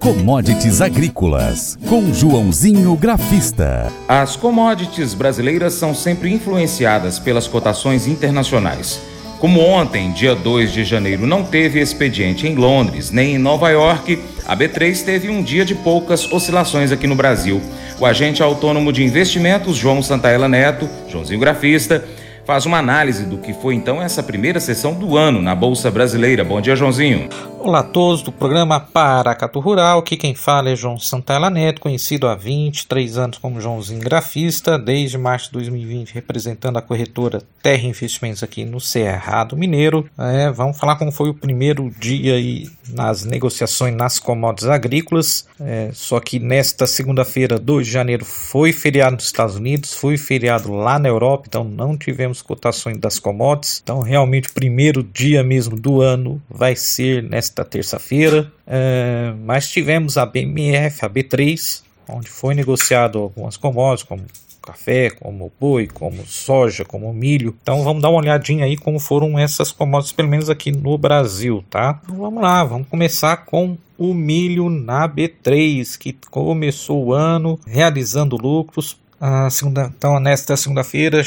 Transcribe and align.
Commodities 0.00 0.80
Agrícolas, 0.80 1.78
com 1.86 2.10
Joãozinho 2.10 2.96
Grafista. 2.96 3.92
As 4.08 4.34
commodities 4.34 5.12
brasileiras 5.12 5.74
são 5.74 5.94
sempre 5.94 6.32
influenciadas 6.32 7.18
pelas 7.18 7.46
cotações 7.46 8.06
internacionais. 8.06 8.98
Como 9.38 9.60
ontem, 9.60 10.10
dia 10.12 10.34
2 10.34 10.72
de 10.72 10.84
janeiro, 10.84 11.26
não 11.26 11.44
teve 11.44 11.78
expediente 11.78 12.46
em 12.48 12.54
Londres 12.54 13.10
nem 13.10 13.34
em 13.34 13.38
Nova 13.38 13.68
York, 13.68 14.18
a 14.46 14.56
B3 14.56 15.04
teve 15.04 15.28
um 15.28 15.42
dia 15.42 15.66
de 15.66 15.74
poucas 15.74 16.32
oscilações 16.32 16.90
aqui 16.90 17.06
no 17.06 17.14
Brasil. 17.14 17.60
O 18.00 18.06
agente 18.06 18.42
autônomo 18.42 18.94
de 18.94 19.04
investimentos, 19.04 19.76
João 19.76 20.02
Santaella 20.02 20.48
Neto, 20.48 20.88
Joãozinho 21.10 21.38
Grafista, 21.38 22.02
faz 22.50 22.66
uma 22.66 22.78
análise 22.78 23.26
do 23.26 23.38
que 23.38 23.54
foi 23.54 23.76
então 23.76 24.02
essa 24.02 24.24
primeira 24.24 24.58
sessão 24.58 24.92
do 24.92 25.16
ano 25.16 25.40
na 25.40 25.54
Bolsa 25.54 25.88
Brasileira. 25.88 26.42
Bom 26.42 26.60
dia, 26.60 26.74
Joãozinho. 26.74 27.28
Olá 27.60 27.80
a 27.80 27.82
todos 27.84 28.22
do 28.22 28.32
programa 28.32 28.80
Paracatu 28.80 29.60
Rural. 29.60 30.00
Aqui 30.00 30.16
quem 30.16 30.34
fala 30.34 30.70
é 30.70 30.74
João 30.74 30.98
Santana 30.98 31.48
Neto, 31.48 31.80
conhecido 31.80 32.26
há 32.26 32.34
23 32.34 33.18
anos 33.18 33.38
como 33.38 33.60
Joãozinho 33.60 34.00
Grafista, 34.00 34.76
desde 34.76 35.16
março 35.16 35.46
de 35.48 35.52
2020 35.52 36.12
representando 36.12 36.78
a 36.78 36.82
corretora 36.82 37.42
Terra 37.62 37.86
Investimentos 37.86 38.42
aqui 38.42 38.64
no 38.64 38.80
Cerrado 38.80 39.56
Mineiro. 39.56 40.08
É, 40.18 40.50
vamos 40.50 40.78
falar 40.78 40.96
como 40.96 41.12
foi 41.12 41.28
o 41.28 41.34
primeiro 41.34 41.92
dia 42.00 42.34
aí 42.34 42.66
nas 42.94 43.24
negociações 43.24 43.94
nas 43.94 44.18
commodities 44.18 44.68
agrícolas. 44.68 45.46
É, 45.60 45.90
só 45.92 46.18
que 46.18 46.38
nesta 46.38 46.86
segunda-feira, 46.86 47.58
2 47.58 47.86
de 47.86 47.92
janeiro, 47.92 48.24
foi 48.24 48.72
feriado 48.72 49.16
nos 49.16 49.26
Estados 49.26 49.56
Unidos, 49.56 49.92
foi 49.92 50.16
feriado 50.16 50.72
lá 50.72 50.98
na 50.98 51.08
Europa, 51.08 51.44
então 51.46 51.62
não 51.62 51.96
tivemos 51.96 52.39
cotações 52.42 52.98
das 52.98 53.18
commodities. 53.18 53.80
Então, 53.82 54.00
realmente, 54.00 54.48
o 54.48 54.52
primeiro 54.52 55.02
dia 55.02 55.42
mesmo 55.42 55.76
do 55.76 56.00
ano 56.00 56.40
vai 56.48 56.74
ser 56.76 57.22
nesta 57.22 57.64
terça-feira. 57.64 58.52
É, 58.66 59.32
mas 59.44 59.68
tivemos 59.68 60.16
a 60.16 60.26
BMF, 60.26 61.04
a 61.04 61.10
B3, 61.10 61.82
onde 62.08 62.28
foi 62.28 62.54
negociado 62.54 63.18
algumas 63.18 63.56
commodities, 63.56 64.06
como 64.06 64.24
café, 64.60 65.10
como 65.10 65.50
boi, 65.58 65.86
como 65.86 66.24
soja, 66.26 66.84
como 66.84 67.12
milho. 67.12 67.56
Então 67.62 67.82
vamos 67.82 68.02
dar 68.02 68.10
uma 68.10 68.20
olhadinha 68.20 68.64
aí 68.64 68.76
como 68.76 68.98
foram 68.98 69.38
essas 69.38 69.72
commodities, 69.72 70.12
pelo 70.12 70.28
menos 70.28 70.50
aqui 70.50 70.70
no 70.70 70.96
Brasil, 70.96 71.64
tá? 71.68 72.00
Então, 72.04 72.16
vamos 72.16 72.42
lá, 72.42 72.62
vamos 72.62 72.86
começar 72.88 73.38
com 73.38 73.76
o 73.98 74.14
milho 74.14 74.70
na 74.70 75.08
B3, 75.08 75.98
que 75.98 76.16
começou 76.30 77.06
o 77.06 77.12
ano 77.12 77.58
realizando 77.66 78.36
lucros. 78.36 78.98
A 79.20 79.50
segunda, 79.50 79.92
então, 79.94 80.18
nesta 80.18 80.56
segunda-feira, 80.56 81.22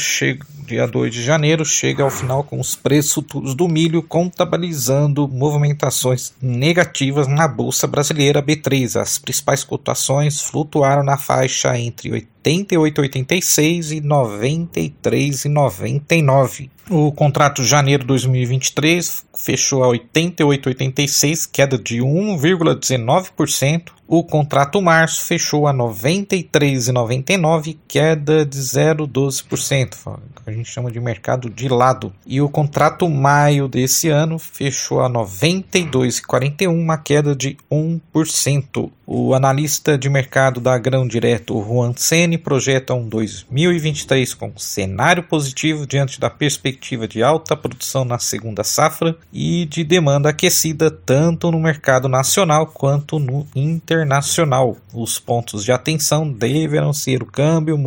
dia 0.66 0.84
2 0.84 1.14
de 1.14 1.22
janeiro, 1.22 1.64
chega 1.64 2.02
ao 2.02 2.10
final 2.10 2.42
com 2.42 2.58
os 2.58 2.74
preços 2.74 3.24
do 3.54 3.68
milho 3.68 4.02
contabilizando 4.02 5.28
movimentações 5.28 6.32
negativas 6.42 7.28
na 7.28 7.46
Bolsa 7.46 7.86
Brasileira 7.86 8.42
B3. 8.42 9.00
As 9.00 9.16
principais 9.16 9.62
cotações 9.62 10.40
flutuaram 10.40 11.04
na 11.04 11.16
faixa 11.16 11.78
entre 11.78 12.26
88,86 12.44 13.96
e 13.96 14.02
93,99. 14.02 16.68
O 16.90 17.10
contrato 17.10 17.62
de 17.62 17.68
janeiro 17.68 18.02
de 18.02 18.08
2023 18.08 19.24
fechou 19.34 19.82
a 19.82 19.88
88,86, 19.88 21.48
queda 21.50 21.78
de 21.78 22.00
1,19%. 22.00 23.94
O 24.06 24.22
contrato 24.22 24.82
março 24.82 25.24
fechou 25.24 25.66
a 25.66 25.72
93,99, 25.72 27.78
queda 27.88 28.44
de 28.44 28.58
0,12%. 28.58 30.20
A 30.46 30.52
gente 30.52 30.68
chama 30.68 30.90
de 30.90 31.00
mercado 31.00 31.48
de 31.48 31.70
lado. 31.70 32.12
E 32.26 32.42
o 32.42 32.50
contrato 32.50 33.08
maio 33.08 33.66
desse 33.66 34.10
ano 34.10 34.38
fechou 34.38 35.00
a 35.00 35.08
92,41, 35.08 36.68
uma 36.68 36.98
queda 36.98 37.34
de 37.34 37.56
1%. 37.72 38.90
O 39.06 39.34
analista 39.34 39.98
de 39.98 40.08
mercado 40.08 40.60
da 40.60 40.78
Grão 40.78 41.06
Direto, 41.06 41.62
Juan 41.62 41.92
Sene, 41.94 42.38
projeta 42.38 42.94
um 42.94 43.06
2023 43.06 44.32
com 44.32 44.56
cenário 44.56 45.22
positivo 45.22 45.86
diante 45.86 46.18
da 46.18 46.30
perspectiva 46.30 47.06
de 47.06 47.22
alta 47.22 47.54
produção 47.54 48.02
na 48.02 48.18
segunda 48.18 48.64
safra 48.64 49.14
e 49.30 49.66
de 49.66 49.84
demanda 49.84 50.30
aquecida 50.30 50.90
tanto 50.90 51.50
no 51.50 51.60
mercado 51.60 52.08
nacional 52.08 52.66
quanto 52.68 53.18
no 53.18 53.46
internacional. 53.54 54.78
Os 54.92 55.18
pontos 55.18 55.64
de 55.64 55.72
atenção 55.72 56.26
deverão 56.26 56.94
ser 56.94 57.22
o 57.22 57.26
câmbio, 57.26 57.78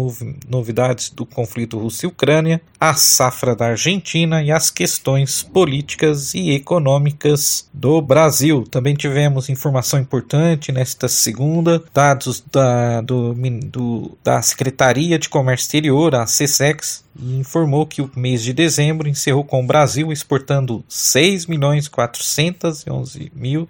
novidades 0.48 1.10
do 1.10 1.26
conflito 1.26 1.80
Rússia-Ucrânia, 1.80 2.62
a 2.80 2.94
safra 2.94 3.56
da 3.56 3.70
Argentina 3.70 4.44
e 4.44 4.52
as 4.52 4.70
questões 4.70 5.42
políticas 5.42 6.36
e 6.36 6.52
econômicas 6.52 7.68
do 7.74 8.00
Brasil. 8.04 8.64
Também 8.70 8.94
tivemos 8.94 9.50
informação 9.50 10.00
importante 10.00 10.72
nesta 10.72 11.07
segunda, 11.08 11.84
dados 11.94 12.44
da, 12.52 13.02
do, 13.02 13.34
do, 13.34 14.18
da 14.24 14.42
Secretaria 14.42 15.18
de 15.18 15.30
Comércio 15.30 15.66
Exterior, 15.66 16.16
a 16.16 16.26
CSEX, 16.26 17.04
informou 17.20 17.86
que 17.86 18.02
o 18.02 18.12
mês 18.16 18.44
de 18.44 18.54
dezembro 18.54 19.08
encerrou 19.08 19.44
com 19.44 19.64
o 19.64 19.68
Brasil 19.68 20.12
exportando 20.12 20.84
6 20.88 21.46
milhões 21.46 21.88
411 21.88 23.32
mil 23.36 23.68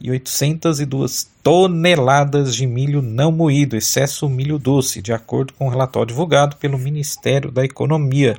e 0.00 0.10
802 0.10 1.28
toneladas 1.42 2.54
de 2.54 2.66
milho 2.66 3.02
não 3.02 3.30
moído, 3.30 3.76
excesso 3.76 4.28
milho 4.28 4.58
doce, 4.58 5.02
de 5.02 5.12
acordo 5.12 5.52
com 5.52 5.66
o 5.66 5.70
relatório 5.70 6.08
divulgado 6.08 6.56
pelo 6.56 6.78
Ministério 6.78 7.50
da 7.50 7.64
Economia. 7.64 8.38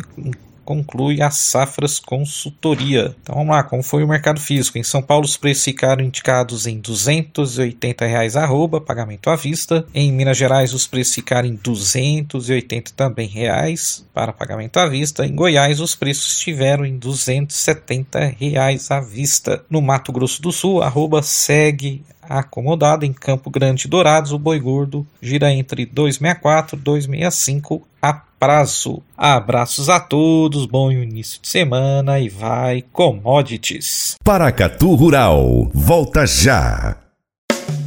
conclui 0.66 1.22
as 1.22 1.36
Safras 1.36 2.00
Consultoria. 2.00 3.14
Então 3.22 3.36
vamos 3.36 3.54
lá, 3.54 3.62
como 3.62 3.82
foi 3.82 4.02
o 4.02 4.08
mercado 4.08 4.40
físico? 4.40 4.76
Em 4.76 4.82
São 4.82 5.00
Paulo 5.00 5.24
os 5.24 5.36
preços 5.36 5.64
ficaram 5.64 6.04
indicados 6.04 6.66
em 6.66 6.80
280 6.80 8.04
reais 8.04 8.36
arroba, 8.36 8.80
pagamento 8.80 9.30
à 9.30 9.36
vista. 9.36 9.86
Em 9.94 10.12
Minas 10.12 10.36
Gerais 10.36 10.74
os 10.74 10.86
preços 10.86 11.14
ficaram 11.14 11.48
em 11.48 11.54
280 11.54 12.92
também 12.96 13.28
reais 13.28 14.04
para 14.12 14.32
pagamento 14.32 14.78
à 14.78 14.88
vista. 14.88 15.24
Em 15.24 15.34
Goiás 15.34 15.80
os 15.80 15.94
preços 15.94 16.32
estiveram 16.32 16.84
em 16.84 16.98
270 16.98 18.34
reais 18.38 18.90
à 18.90 19.00
vista. 19.00 19.64
No 19.70 19.80
Mato 19.80 20.12
Grosso 20.12 20.42
do 20.42 20.50
Sul, 20.50 20.82
arroba 20.82 21.22
segue 21.22 22.02
acomodado 22.28 23.04
em 23.04 23.12
Campo 23.12 23.50
Grande 23.50 23.86
Dourados, 23.86 24.32
o 24.32 24.38
boi 24.38 24.58
gordo 24.58 25.06
gira 25.22 25.52
entre 25.52 25.86
264 25.86 26.76
e 26.76 26.80
265 26.80 27.86
a 28.02 28.25
prazo. 28.38 29.02
Abraços 29.16 29.88
a 29.88 30.00
todos, 30.00 30.66
bom 30.66 30.90
início 30.90 31.40
de 31.40 31.48
semana 31.48 32.18
e 32.20 32.28
vai 32.28 32.82
commodities. 32.92 34.14
Paracatu 34.24 34.94
Rural, 34.94 35.70
volta 35.72 36.26
já. 36.26 37.05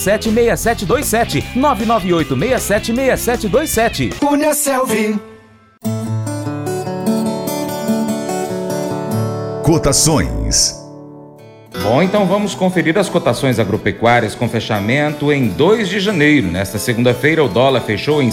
6727 0.00 1.44
998 1.54 2.36
676727. 2.36 4.10
Cunha 4.18 4.54
Selvi. 4.54 5.20
Cotações. 9.62 10.80
Bom, 11.82 12.02
então 12.02 12.26
vamos 12.26 12.54
conferir 12.54 12.98
as 12.98 13.08
cotações 13.08 13.60
agropecuárias 13.60 14.34
com 14.34 14.48
fechamento 14.48 15.32
em 15.32 15.48
2 15.48 15.88
de 15.88 16.00
janeiro. 16.00 16.48
Nesta 16.48 16.78
segunda-feira, 16.78 17.44
o 17.44 17.48
dólar 17.48 17.82
fechou 17.82 18.20
em 18.20 18.26
R$ 18.26 18.32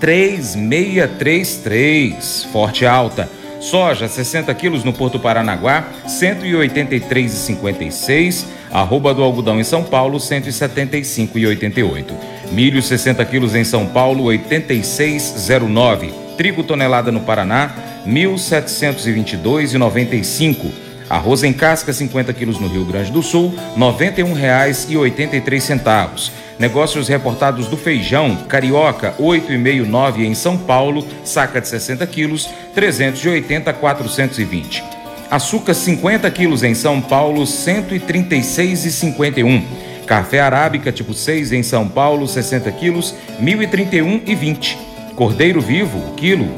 5,3633, 0.00 2.50
forte 2.50 2.84
alta. 2.84 3.30
Soja, 3.60 4.08
60 4.08 4.52
quilos 4.54 4.84
no 4.84 4.92
Porto 4.92 5.18
Paranaguá, 5.18 5.84
183,56. 6.06 8.44
Arroba 8.72 9.12
do 9.14 9.22
algodão 9.22 9.58
em 9.58 9.64
São 9.64 9.82
Paulo, 9.82 10.18
175,88. 10.18 12.04
Milho, 12.52 12.82
60 12.82 13.24
quilos 13.24 13.54
em 13.54 13.64
São 13.64 13.86
Paulo, 13.86 14.24
86,09. 14.24 16.12
Trigo 16.36 16.62
tonelada 16.62 17.10
no 17.10 17.20
Paraná, 17.20 17.74
1.722,95. 18.06 20.66
Arroz 21.08 21.42
em 21.42 21.54
casca, 21.54 21.90
50 21.92 22.32
quilos 22.34 22.60
no 22.60 22.68
Rio 22.68 22.84
Grande 22.84 23.10
do 23.10 23.22
Sul, 23.22 23.54
R$ 23.74 23.80
91,83. 23.80 26.30
Negócios 26.58 27.08
reportados 27.08 27.66
do 27.68 27.76
feijão, 27.76 28.36
carioca, 28.48 29.14
8,59 29.18 30.24
em 30.24 30.34
São 30.34 30.56
Paulo, 30.58 31.06
saca 31.24 31.60
de 31.60 31.68
60 31.68 32.04
quilos, 32.06 32.50
380 32.74 33.70
a 33.70 33.72
420. 33.72 34.97
Açúcar, 35.30 35.74
50 35.74 36.30
quilos 36.30 36.62
em 36.62 36.74
São 36.74 37.02
Paulo, 37.02 37.42
136,51. 37.42 39.62
Café 40.06 40.40
arábica 40.40 40.90
tipo 40.90 41.12
6 41.12 41.52
em 41.52 41.62
São 41.62 41.86
Paulo, 41.86 42.26
60 42.26 42.72
quilos, 42.72 43.14
1.031,20. 43.38 44.78
Cordeiro 45.14 45.60
vivo, 45.60 46.14
quilo, 46.16 46.48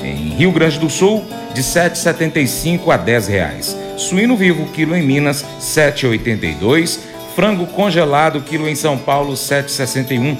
em 0.00 0.28
Rio 0.36 0.52
Grande 0.52 0.78
do 0.78 0.88
Sul, 0.88 1.24
de 1.52 1.60
7,75 1.60 2.94
a 2.94 2.96
10 2.96 3.26
reais. 3.26 3.76
Suíno 3.96 4.36
vivo, 4.36 4.66
quilo 4.66 4.94
em 4.94 5.02
Minas, 5.02 5.44
7,82. 5.60 7.00
Frango 7.34 7.66
congelado, 7.66 8.40
quilo 8.42 8.68
em 8.68 8.76
São 8.76 8.96
Paulo, 8.96 9.32
7,61. 9.32 10.36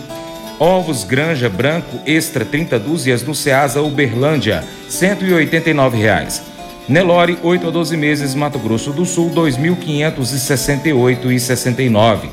Ovos 0.60 1.02
Granja 1.02 1.48
Branco 1.48 1.98
Extra 2.06 2.44
30 2.44 2.78
dúzias 2.78 3.25
no 3.25 3.34
Ceasa 3.34 3.82
Uberlândia, 3.82 4.62
189 4.88 5.98
reais. 5.98 6.50
Nelore, 6.90 7.38
8 7.40 7.69
a 7.69 7.70
12 7.70 7.96
meses, 7.96 8.34
Mato 8.34 8.58
Grosso 8.58 8.92
do 8.92 9.06
Sul, 9.06 9.31
2.568,69. 9.31 12.28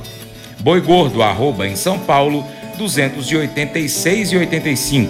Boi 0.61 0.81
Gordo, 0.81 1.21
arroba 1.21 1.67
em 1.67 1.75
São 1.75 1.99
Paulo, 1.99 2.43
286,85. 2.79 5.09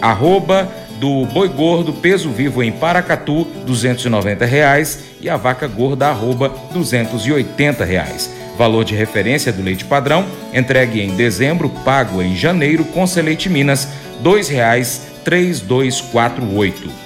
Arroba 0.00 0.70
do 1.00 1.26
Boi 1.26 1.48
Gordo 1.48 1.92
Peso 1.94 2.30
Vivo 2.30 2.62
em 2.62 2.70
Paracatu, 2.70 3.44
290 3.66 4.46
reais, 4.46 5.00
e 5.20 5.28
a 5.28 5.36
Vaca 5.36 5.66
Gorda, 5.66 6.06
arroba, 6.06 6.48
280 6.72 7.84
reais. 7.84 8.32
Valor 8.56 8.84
de 8.84 8.94
referência 8.94 9.52
do 9.52 9.64
leite 9.64 9.84
padrão, 9.84 10.24
entregue 10.54 11.00
em 11.00 11.16
dezembro, 11.16 11.68
pago 11.84 12.22
em 12.22 12.36
janeiro 12.36 12.84
com 12.84 13.04
Seleite 13.04 13.48
Minas, 13.48 13.88
R$ 14.22 14.30
2,3248. 14.30 17.05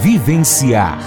vivenciar, 0.00 0.98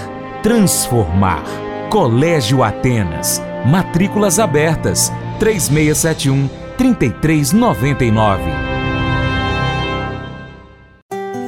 transformar. 0.42 1.44
Colégio 1.90 2.62
Atenas. 2.62 3.42
Matrículas 3.66 4.38
abertas. 4.38 5.12
3671 5.38 6.48
3399. 6.76 8.42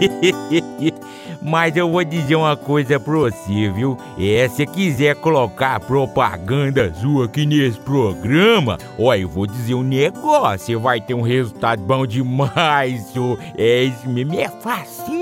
Mas 1.43 1.77
eu 1.77 1.91
vou 1.91 2.05
dizer 2.05 2.37
uma 2.37 2.57
coisa 2.57 3.01
pra 3.01 3.15
você, 3.15 3.69
viu? 3.71 3.99
É, 4.19 4.49
se 4.49 4.65
quiser 4.65 5.17
colocar 5.17 5.81
propaganda 5.81 6.95
sua 6.95 7.25
aqui 7.25 7.45
nesse 7.45 7.81
programa, 7.81 8.79
ó, 8.97 9.13
eu 9.15 9.29
vou 9.29 9.47
dizer 9.47 9.75
um 9.75 9.83
negócio, 9.83 10.67
você 10.67 10.77
vai 10.77 11.01
ter 11.01 11.15
um 11.15 11.23
resultado 11.23 11.83
bom 11.83 12.07
demais, 12.07 13.07
so. 13.09 13.37
É 13.59 13.83
isso 13.83 14.09
mesmo, 14.09 14.39
é 14.39 14.49
fácil 14.49 15.22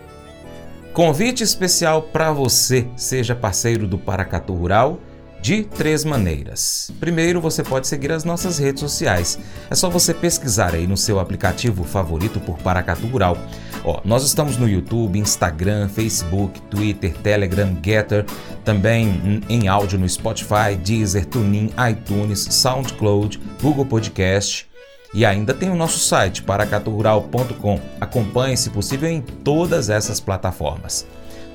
Convite 0.93 1.41
especial 1.41 2.01
para 2.01 2.33
você, 2.33 2.85
seja 2.97 3.33
parceiro 3.33 3.87
do 3.87 3.97
Paracatu 3.97 4.53
Rural, 4.53 4.99
de 5.41 5.63
três 5.63 6.03
maneiras. 6.03 6.91
Primeiro, 6.99 7.39
você 7.39 7.63
pode 7.63 7.87
seguir 7.87 8.11
as 8.11 8.25
nossas 8.25 8.59
redes 8.59 8.81
sociais. 8.81 9.39
É 9.69 9.75
só 9.75 9.89
você 9.89 10.13
pesquisar 10.13 10.75
aí 10.75 10.85
no 10.85 10.97
seu 10.97 11.17
aplicativo 11.17 11.85
favorito 11.85 12.41
por 12.41 12.57
Paracatu 12.57 13.07
Rural. 13.07 13.37
Ó, 13.85 14.01
nós 14.03 14.25
estamos 14.25 14.57
no 14.57 14.67
YouTube, 14.67 15.17
Instagram, 15.17 15.87
Facebook, 15.87 16.61
Twitter, 16.63 17.13
Telegram, 17.19 17.75
Getter, 17.81 18.25
também 18.65 19.41
em 19.47 19.69
áudio 19.69 19.97
no 19.97 20.07
Spotify, 20.07 20.75
Deezer, 20.83 21.25
TuneIn, 21.25 21.71
iTunes, 21.89 22.39
SoundCloud, 22.51 23.39
Google 23.61 23.85
Podcast 23.85 24.70
e 25.13 25.25
ainda 25.25 25.53
tem 25.53 25.69
o 25.69 25.75
nosso 25.75 25.99
site 25.99 26.41
paracaturural.com. 26.43 27.79
Acompanhe, 27.99 28.55
se 28.55 28.69
possível, 28.69 29.09
em 29.09 29.21
todas 29.21 29.89
essas 29.89 30.19
plataformas. 30.19 31.05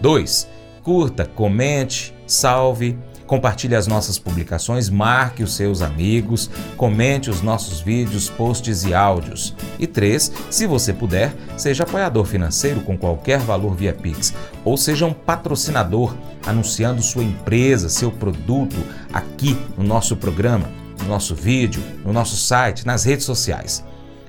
2. 0.01 0.49
Curta, 0.83 1.25
comente, 1.25 2.15
salve, 2.27 2.99
compartilhe 3.27 3.75
as 3.75 3.87
nossas 3.87 4.19
publicações, 4.19 4.89
marque 4.89 5.43
os 5.43 5.55
seus 5.55 5.83
amigos, 5.83 6.49
comente 6.77 7.29
os 7.29 7.43
nossos 7.43 7.81
vídeos, 7.81 8.31
posts 8.31 8.85
e 8.85 8.95
áudios. 8.95 9.55
E 9.79 9.87
3. 9.87 10.33
Se 10.51 10.67
você 10.67 10.93
puder, 10.93 11.35
seja 11.57 11.83
apoiador 11.83 12.25
financeiro 12.25 12.83
com 12.83 12.97
qualquer 12.97 13.41
valor 13.41 13.75
via 13.75 13.93
Pix 13.93 14.33
ou 14.65 14.77
seja 14.77 15.07
um 15.07 15.13
patrocinador 15.13 16.15
anunciando 16.47 17.03
sua 17.03 17.25
empresa, 17.25 17.89
seu 17.89 18.13
produto 18.13 18.77
aqui 19.13 19.57
no 19.77 19.83
nosso 19.83 20.15
programa 20.15 20.86
no 21.07 21.13
nosso 21.13 21.35
vídeo, 21.35 21.83
no 22.05 22.13
nosso 22.13 22.37
site, 22.37 22.87
nas 22.87 23.05
redes 23.05 23.25
sociais. 23.25 23.85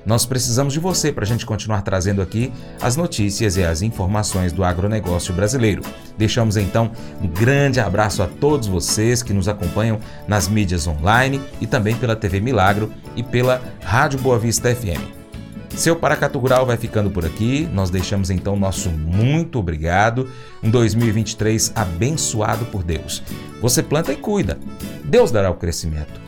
Nós 0.06 0.24
precisamos 0.24 0.72
de 0.72 0.80
você 0.80 1.12
para 1.12 1.24
a 1.24 1.26
gente 1.26 1.44
continuar 1.44 1.82
trazendo 1.82 2.22
aqui 2.22 2.50
as 2.80 2.96
notícias 2.96 3.58
e 3.58 3.62
as 3.62 3.82
informações 3.82 4.52
do 4.52 4.64
agronegócio 4.64 5.34
brasileiro. 5.34 5.82
Deixamos 6.16 6.56
então 6.56 6.90
um 7.20 7.28
grande 7.28 7.78
abraço 7.78 8.22
a 8.22 8.26
todos 8.26 8.66
vocês 8.66 9.22
que 9.22 9.34
nos 9.34 9.48
acompanham 9.48 10.00
nas 10.26 10.48
mídias 10.48 10.86
online 10.86 11.42
e 11.60 11.66
também 11.66 11.94
pela 11.94 12.16
TV 12.16 12.40
Milagro 12.40 12.90
e 13.14 13.22
pela 13.22 13.60
Rádio 13.82 14.18
Boa 14.20 14.38
Vista 14.38 14.74
FM. 14.74 15.18
Seu 15.76 15.94
Paracatu 15.94 16.38
Rural 16.38 16.64
vai 16.64 16.76
ficando 16.78 17.10
por 17.10 17.26
aqui. 17.26 17.68
Nós 17.72 17.90
deixamos 17.90 18.30
então 18.30 18.56
nosso 18.56 18.88
muito 18.88 19.58
obrigado. 19.58 20.28
Um 20.62 20.70
2023 20.70 21.72
abençoado 21.74 22.64
por 22.64 22.82
Deus. 22.82 23.22
Você 23.60 23.82
planta 23.82 24.12
e 24.12 24.16
cuida. 24.16 24.58
Deus 25.04 25.30
dará 25.30 25.50
o 25.50 25.54
crescimento. 25.54 26.27